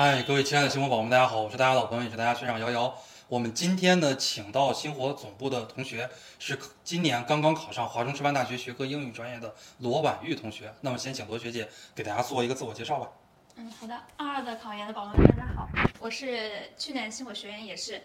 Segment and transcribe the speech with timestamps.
[0.00, 2.96] 嗨，各位亲爱的星火宝宝们，大家好，我是大家老朋友，也是大家学长瑶瑶。
[3.26, 6.08] 我们今天呢，请到星火总部的同学
[6.38, 10.72] 是今年刚刚考上华中师范大学学科英语专业的罗婉玉同学。
[10.82, 13.08] 那么，先请罗学姐给大家做一个自我介绍吧。
[13.56, 14.00] 嗯，好的。
[14.16, 15.68] 二二的考研的宝宝们，大家好，
[15.98, 18.00] 我是去年星火学院也是，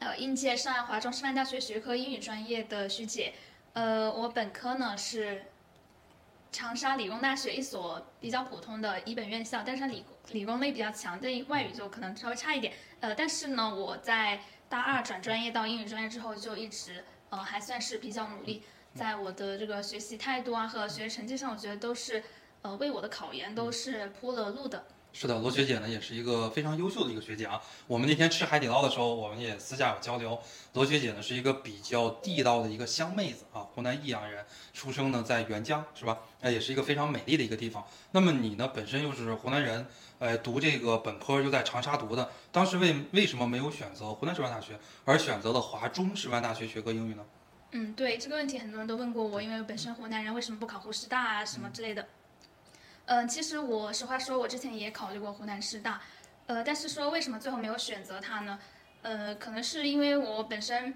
[0.00, 3.34] 呃，应届上华中师范大学学科英语专业的徐姐。
[3.74, 5.44] 呃，我本科呢是
[6.52, 12.72] 长沙理工大学一所比较普通的一本院校，但是它理理工类比较强，但外语就可能稍微差一点。
[13.00, 18.62] 呃，但是呢，我在大二转专业到英语专业之后，就一直呃还算是比较努力，
[18.94, 22.22] 在我的这个学习态度啊和学习成绩上，我觉得都是
[22.62, 24.86] 呃为我的考研都是铺了路的。
[25.18, 27.58] 是的，罗学姐呢也是一个非常优秀的一个学姐啊。
[27.86, 30.38] 我们那天吃海底捞的时候，我们也私下有交流。
[30.74, 34.44] 罗学姐呢是一个比较地道的一个湘妹子啊，湖南益阳人，
[34.74, 36.18] 出生呢在沅江，是吧？
[36.42, 37.82] 那，也是一个非常美丽的一个地方。
[38.10, 39.86] 那么你呢本身又是湖南人，
[40.18, 47.24] 呃，读这个本科又在长沙读的，当时为为什么没有选择湖南师范大学，而选择了华中师范大学学科英语呢？
[47.70, 52.06] 嗯，对这个问题很多人都问过我，因为本身湖南人为什么不考湖师大啊什么之类的。
[53.28, 56.00] 其实我实话说，我之前也考虑过湖南师大，
[56.46, 58.58] 呃，但是说为什么最后没有选择它呢？
[59.02, 60.92] 呃，可能是因为我本身，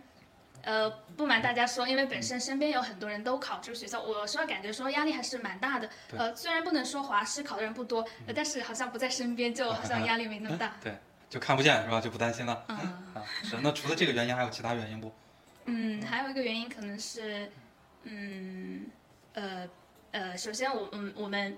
[0.63, 5.89] 呃，不瞒大家说，因为本身身边有很多人都考这个学校，我实话感觉说压力还是蛮大的。
[6.17, 10.75] 呃，虽然不能说华师考的人不多，但是好像不在身边，就好像压力没那么大。
[10.83, 10.93] 对，
[11.29, 12.01] 就看不见是吧？
[12.01, 12.65] 就不担心了。
[12.69, 12.77] 嗯。
[13.15, 13.57] 啊，是。
[13.63, 15.13] 那除了这个原因，还有其他原因不？
[15.67, 17.49] 嗯，还有一个原因可能是，
[18.03, 18.87] 嗯，
[19.35, 19.69] 呃，
[20.11, 21.57] 呃，首先我，嗯，我们。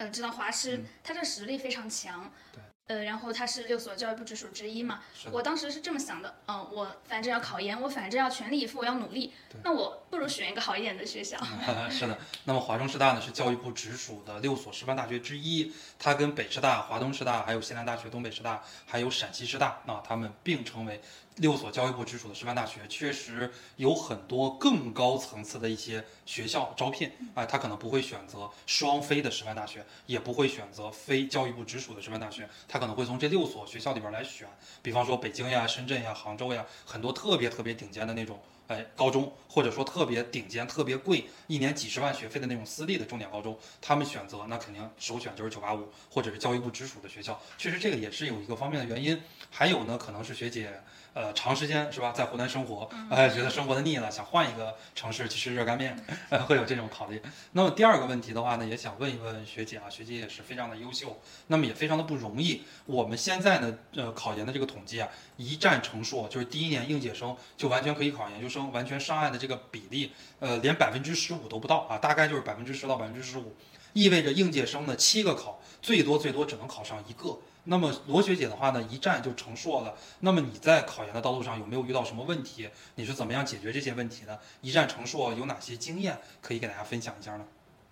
[0.00, 11.36] 呃，知道华师，他这实力非常强，对，呃，然后他是六所教育部直属之一嘛，我当时是这么想的，嗯，我反正要考研，我反正要全力以赴，我要努力，那我不如选一个好一点的学校。
[11.90, 20.98] 是的，那么华中师大呢是教育部直属的六所师范大学之一，它跟北师大、华东师大、还有西南大学、东北师大，还有陕西师大，那他们并称为。
[21.40, 34.46] 六所教育部直属的师范大学确实有很多更高层次的一些学校招聘，哎，他可能不会选择双非的师范大学，也不会选择非教育部直属的师范大学，他可能会从这六所学校里边来选，
[34.82, 38.38] 比方说北京呀、深圳呀、杭州呀，很多特别特别顶尖的那种。
[38.70, 47.40] 哎，高中或者说特别顶尖、特别贵，一年几十万学费的那种私立的重点高中，他们选择那肯定首选就是九八五或者是教育部直属的学校。
[47.58, 49.20] 确实这个也是有一个方面的原因。
[49.50, 50.80] 还有呢，可能是学姐
[51.14, 55.98] 呃长时间是吧，在湖南生活，哎，觉得生活的腻了，想换一个城市去吃热干面，
[56.28, 57.20] 呃会有这种考虑。
[57.50, 62.62] 那么第二个问题的话呢，也想问一问学姐啊，学姐也是非常的优秀，那么也非常的不容易。
[62.86, 68.59] 我们现在呢，呃，考研的这个统计啊，一战成硕，就是第一年应届生就完全可以考研究生。
[68.72, 73.54] 完全上岸的这个比例，呃，连百分之十五都不到啊，大概就是百分之十到百分之十五，
[73.92, 77.38] 意味着应届生的七个考，最多最多只能考上一个。
[77.64, 79.94] 那么罗学姐的话呢，一战就成硕了。
[80.20, 82.68] 那么你在考研的道路上有没有遇到什么问题？
[82.94, 84.40] 你是怎么样解决这些问题的？
[84.62, 87.46] 一战成硕有哪些经验可以给大家分享一下呢？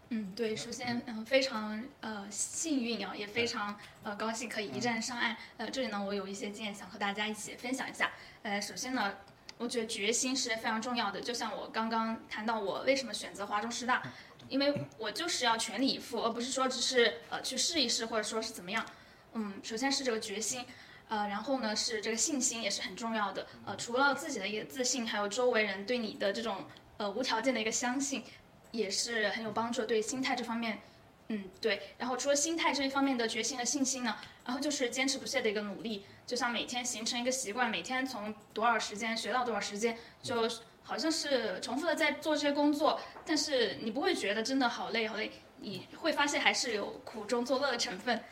[0.08, 5.36] 嗯，对，首先嗯非常呃幸运啊，也非常呃高兴可以一战上岸。
[5.58, 8.12] 呃，这里呢我有一些经验想和大家一起分享一下。
[8.42, 9.16] 呃，首先呢。
[9.58, 14.02] 我觉得决心是非常重要的，就像我刚刚谈到我为什么选择华中师大，
[14.48, 18.86] 因为我就是要全力以赴，而不是说只是呃去试一试或者说是怎么样。
[19.34, 20.64] 嗯，首先是这个决心，
[21.08, 23.46] 呃，然后呢是这个信心也是很重要的。
[23.66, 26.64] 呃，除了自己的一个自信，还有周围人对你的这种
[26.96, 28.24] 呃无条件的一个相信，
[28.70, 29.84] 也是很有帮助。
[29.84, 30.78] 对心态这方面。
[31.28, 31.94] 嗯，对。
[31.98, 40.48] 然后除了心态这一方面的决心和信心呢，然后就是坚持不懈的一个努力，就像每天形成一个习惯，每天从多少时间学到多少时间，就
[40.82, 48.22] 好像是重复的在做这些工作，但是你不会觉得真的好累好累，你会发现还是有苦中作乐的成分。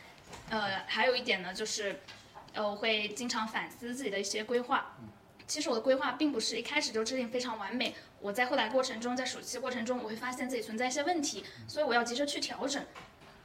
[0.49, 2.01] 呃，还有一点呢，就是，
[2.55, 4.97] 呃，我会经常反思自己的一些规划。
[5.47, 12.85] 其实我的规划并不是一开始就制定非常完美，我在后来过程中，在暑期过程中，我会发现自己存在一些问题，所以我要及时去调整。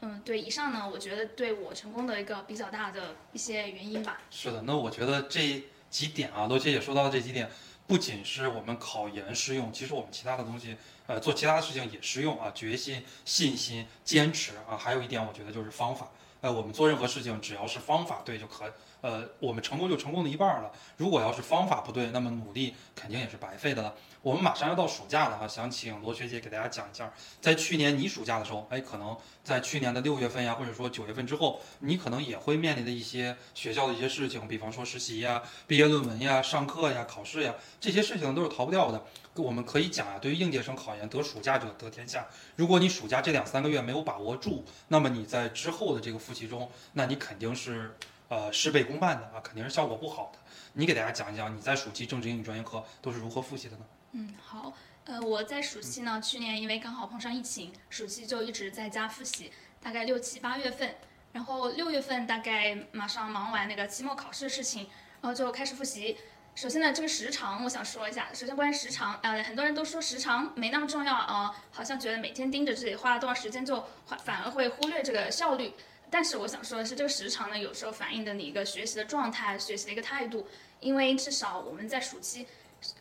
[0.02, 4.20] 嗯，对，以上呢，我觉得对我成功的一个比较大的一些原因吧。
[4.32, 7.48] 是的，那我觉得这几点啊，罗杰也说到这几点，
[7.86, 10.76] 不仅是我们考研适用，其实我们其他的东西，
[11.06, 16.10] 呃，做其他的事情也适用啊，决心、信心、坚持啊，还有一点，我觉得就是方法。
[16.42, 18.74] 呃，我们做任何事情，只要是方法对就可。
[19.02, 20.72] 呃，我们成功就成功的一半了。
[20.98, 23.96] 如果要是方法不对，那么努力肯定也是白费的了。
[24.22, 27.12] 我们马上要到暑假了哈，想请罗学姐给大家讲一下，
[27.42, 39.04] 在去年你暑假的时候，哎，可能在去年的六月份呀，或者说九月份之后，你可能也会面临的一些学校的一些事情，比方说实习呀、毕业论文呀、上课呀、考试呀，这些事情都是逃不掉的。
[39.34, 42.28] 我们可以讲啊，对于应届生考研，得暑假者得天下。
[42.56, 47.98] 如果你暑假这两三个月没有把握住，那么你在之后的这个复习中，那你肯定是。
[48.32, 50.40] 呃事倍功半的啊，肯定是效果不好的。
[50.72, 53.86] 你给大家讲一讲你在暑期政治英语专业课都是如何复习的呢？
[54.14, 54.74] 嗯，好，
[55.04, 59.52] 呃，我在暑期呢，去年因为刚好碰上疫情，暑期就一直在家复习，
[59.82, 60.96] 大概六七八月份，
[61.34, 64.88] 然后六月份大概马上忙完那个期末考试的事情，
[65.20, 66.18] 然后就开始复习。
[66.56, 68.30] 首先呢，这个时长我想说一下。
[68.34, 73.84] 首先关于时长，呃，很多人都说时长没那么重要啊、好像觉得每天盯着自己花了多少时间就
[74.24, 75.74] 反而会忽略这个效率。
[76.12, 80.46] 但是我想说的是，这个时长呢，有时候反映的你一个学习的状态、学习的一个态度。
[80.82, 82.48] 因为至少我们在暑期，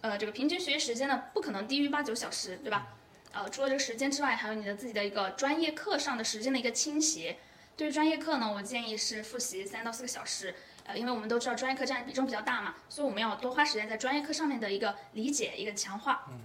[0.02, 2.88] 呃，这个平均学习时间呢，不可能低于八九小时，对吧？
[3.32, 7.38] 呃，除了这个时间之外，还有你的自己的一个专业课上的时间的一个倾斜。
[7.76, 10.54] 对于专业课呢，我建议是复习三到四个小时。
[10.84, 16.26] 呃，因为我们都知道专业课占的比重比较大嘛，所以我们要多花时间在专业课上面的一个理解、一个强化。
[16.28, 16.38] 嗯，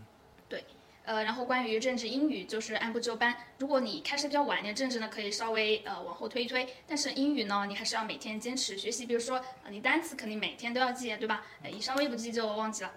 [0.48, 0.64] 对。
[1.06, 3.36] 呃，然后关于政治、英语就是按部就班。
[3.60, 9.06] 如果你开始比较晚，你的政治呢可以稍微呃往后推一推，但是英语呢，你还是要每天坚持学习。
[9.06, 11.44] 比如说，呃、你单词肯定每天都要记，对吧？
[11.62, 12.92] 呃，一稍微不记就忘记了。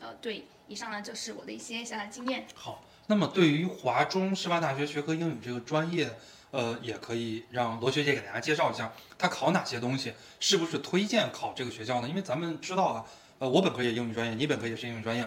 [0.00, 2.44] 呃，对，以上呢就是我的一些小小经验。
[2.54, 6.10] 好，那么对于华中师范大学学科英语这个专业，
[6.50, 12.08] 呃，也可以让罗学姐给大家介绍一下，它考哪些东西，是不是推荐考这个学校呢？
[12.08, 13.06] 因为咱们知道啊，
[13.38, 15.26] 呃，我本科也英语专业，你本科也是英语专业，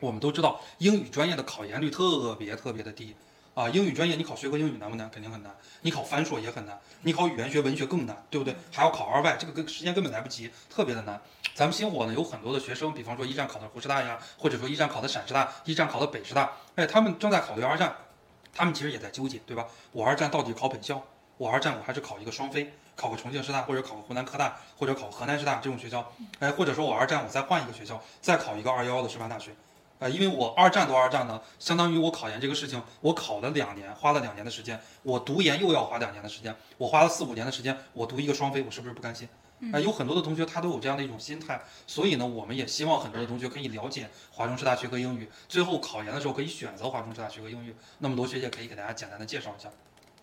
[0.00, 3.14] 我们都知道英语专业的考研率特别特别的低。
[3.52, 5.10] 啊，英语专业你考学科英语难不难？
[5.10, 5.54] 肯定很难。
[5.82, 8.54] 你考翻硕也很难，你考语言学、文学更难，对不对？
[8.72, 11.20] 还要考二外，这个跟时间根本来不及，特别的难。
[11.52, 17.94] 咱们星火呢有很多的学生，比方说一战考的湖师大呀，或者说一战考的陕师大，一战考的北师大，哎，他们正在考虑二战，
[18.54, 19.66] 他们其实也在纠结，对吧？
[19.92, 21.04] 我二战到底考本校？
[21.36, 29.50] 我二战我还是考一个双非，考个重庆师大，或者考个湖南科大，或者考河南师大这种学校，哎，或者说我二战我再换一个学校，再考一个二幺幺的师范大学。
[30.00, 39.28] 啊，因为我二战都二战了，相当于我考研这个事情，我考了两年，花了两年的时间，我读研又要花两年的时间，我花了四五年的时间，我读一个双非，我是不是不甘心？
[39.74, 47.76] 啊，有很多的同学他都有这样的一种心态，所以呢，我们也希望很多的同学可以了解华中师大学科英语，最后考研的时候可以选择华中师大学科英语。
[47.98, 49.68] 那么罗学姐可以给大家简单的介绍一下。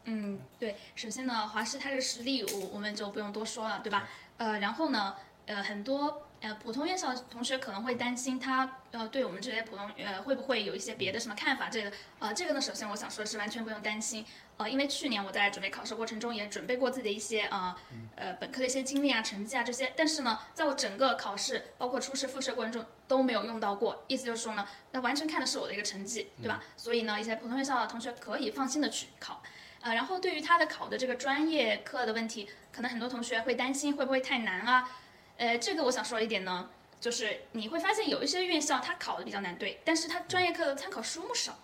[0.06, 4.09] 嗯，对，首先呢，华师它这个实力我我们就不用多说了，对吧？
[4.38, 5.13] 呃，然后呢，
[5.45, 11.69] 呃，很多呃普通院校的同学可能会担心他呃对我们这些普通呃会不会有一些别的什么看法？
[11.69, 14.25] 这个呃这个呢，首先我想说的是完全不用担心，
[14.57, 17.75] 呃，因为去年我在准备考试过程中也准备过自己的一些呃
[18.15, 26.63] 呃本科的一些经历啊、成绩啊这些，但是呢，在我整个考试包括初试、复试过程中都没有用到过，意思就是说呢，那完全看的是我的一个成绩，对吧？
[26.75, 29.41] 所以呢，一些普通院校的同学可以放心的去考。
[29.81, 34.89] 呃，然后对于他的考的这个专业课的问题，可能很多同学会担心会不会太难啊？
[35.37, 36.69] 呃，这个我想说一点呢，
[36.99, 41.57] 就是你会发现有一些院校它考的比较难，对，但是它专业课的参考书目少。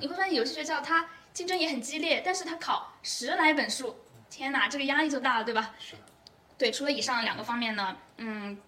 [0.00, 3.96] 你会发现有些学校它竞争也很激烈，但是它考十来本书，
[4.28, 5.74] 天哪，这个压力就大了，对吧？
[5.78, 5.94] 是。
[6.58, 8.58] 对，除了以上两个方面呢，嗯，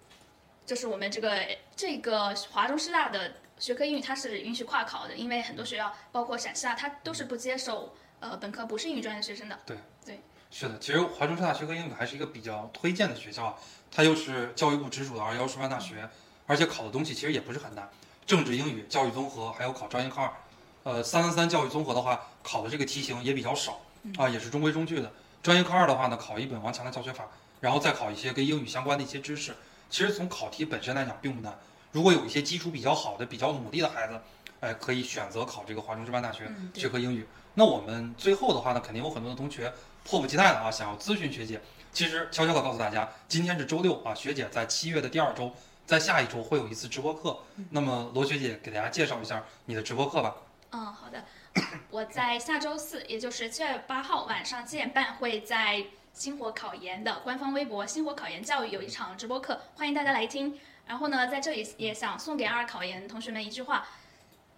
[0.65, 1.45] 就是我们这个
[1.75, 7.95] 这个华中师大的学科英语它是允许跨考的，因为很多学校包括陕师大它都是不接受。
[8.21, 9.57] 呃，本科不是英语专业的学生的。
[9.65, 10.19] 对对，
[10.51, 10.77] 是的。
[10.79, 13.57] 其实华中师大学科英语还是一个比较推荐的学校，
[13.91, 16.09] 它又是教育部直属的二幺师范大学，
[16.47, 17.89] 而且考的东西其实也不是很难，
[18.25, 20.31] 政治、英语、教育综合，还有考专业课二。
[20.83, 23.81] 呃，三三三教育综合的话，考的这个题型也比较少
[24.17, 25.11] 啊，也是中规中矩的。
[25.43, 27.27] 专业课二的话呢，考一本王强的教学法，
[27.59, 29.55] 然后再考一些跟英语相关的一些知识。
[29.89, 31.57] 其实从考题本身来讲并不难，
[31.91, 34.19] 如果有一些基础比较好的、比较努力的孩子，
[34.61, 37.27] 哎，可以选择考这个华中师范大学学科英语。
[37.55, 39.71] 那我们最后的话呢，肯定有很多的同学
[40.09, 41.61] 迫不及待的啊，想要咨询学姐。
[41.93, 45.53] 其实悄悄的告诉大家，今天是周六啊，学姐在七月的第二周，
[45.85, 47.37] 在下一周会有一次直播课。
[47.69, 50.35] 那么罗学姐给大家介绍一下你的直播课吧。
[50.71, 51.23] 嗯，好的。
[51.91, 60.59] 我在下周四，也就是七月八号晚上七点半，会在星火考研的官方微博“星火考研教育”有一场直播课，欢迎大家来听。
[60.87, 63.85] 然后呢，在这里也想送给二考研同学们一句话。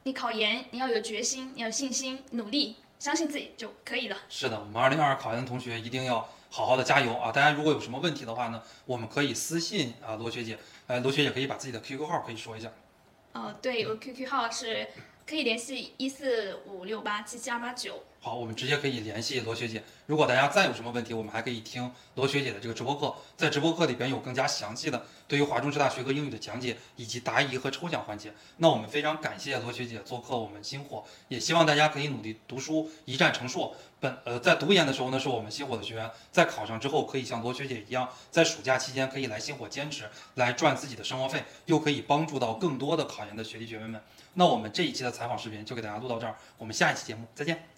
[0.04, 4.18] 你考研，你要有决心，你要有信心，努力，相信自己就可以了。
[4.30, 7.32] 是的，我们二零二二考研的同学一定要好好的加油啊！
[7.32, 10.56] 大家如果有什么问题的话呢，我们可以私信啊罗学姐，
[10.86, 12.72] 呃，罗学姐可以把自己的 QQ 号可以说一下。
[13.34, 14.88] 哦，对，我 QQ 号是
[15.32, 18.04] 可以联系一四五六八七七二八九。
[18.20, 19.82] 好，我们直接可以联系罗学姐。
[20.06, 28.34] 如果大家再有什么问题，我们还可以听罗学姐的这个直播课，在直播课里边有更加详细的对于华中师大学科英语的讲解，以及答疑和抽奖环节。
[28.58, 33.74] 那我们非常感谢罗学姐做客我们星火，也希望大家可以努力读书，一战成硕。
[34.02, 44.02] 本呃在读研的时候呢，是我们星火的学员，在考上之后可以像罗学姐一样，在暑假期间可以来星火兼职，来赚自己的生活费，又可以帮助到更多的考研的学弟学妹们。
[44.34, 47.71] 那我们这一期的采访视频就给大家录到这儿，我们下一期节目再见。